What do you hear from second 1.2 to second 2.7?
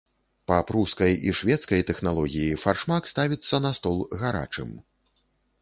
і шведскай тэхналогіі